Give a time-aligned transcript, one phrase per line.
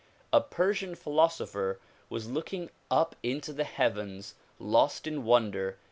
[0.33, 5.77] A Persian philosopher was looking up into the heavens, lost in wonder.